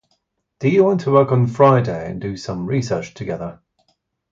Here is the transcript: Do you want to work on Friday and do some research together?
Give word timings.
Do 0.57 0.67
you 0.67 0.83
want 0.83 1.01
to 1.01 1.11
work 1.11 1.31
on 1.31 1.45
Friday 1.45 2.09
and 2.09 2.19
do 2.19 2.35
some 2.35 2.65
research 2.65 3.13
together? 3.13 3.59